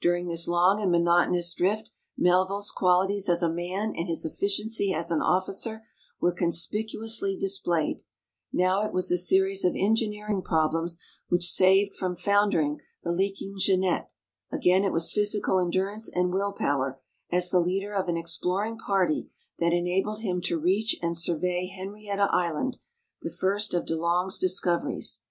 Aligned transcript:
During 0.00 0.26
this 0.26 0.48
long 0.48 0.80
and 0.82 0.90
monotonous 0.90 1.54
drift 1.54 1.92
Melville's 2.16 2.72
quali 2.72 3.14
ties 3.14 3.28
as 3.28 3.44
a 3.44 3.48
man 3.48 3.92
and 3.96 4.08
his 4.08 4.24
efficiency 4.24 4.92
as 4.92 5.12
an 5.12 5.22
officer 5.22 5.84
were 6.20 6.34
conspicuousl}^ 6.34 7.38
displayed; 7.38 8.02
now 8.52 8.82
it 8.82 8.92
was 8.92 9.12
a 9.12 9.16
series 9.16 9.64
of 9.64 9.76
engineering 9.76 10.42
problems 10.42 10.98
which 11.28 11.48
saved 11.52 11.94
from 11.94 12.16
foundering 12.16 12.80
the 13.04 13.12
leaking 13.12 13.54
Jeannette, 13.60 14.10
again 14.50 14.82
it 14.82 14.90
was 14.90 15.12
ph3^sical 15.14 15.62
endurance 15.64 16.08
and 16.12 16.32
will 16.32 16.52
power 16.52 17.00
as 17.30 17.50
the 17.50 17.60
leader 17.60 17.94
of 17.94 18.08
an 18.08 18.16
exploring 18.16 18.78
party 18.78 19.30
that 19.60 19.72
enabled 19.72 20.22
him 20.22 20.40
to 20.40 20.58
reach 20.58 20.96
and 21.00 21.16
survey 21.16 21.68
Henrietta 21.68 22.28
island, 22.32 22.78
the 23.22 23.30
first 23.30 23.72
of 23.74 23.86
De 23.86 23.94
Long's 23.96 24.38
discoveries. 24.38 25.22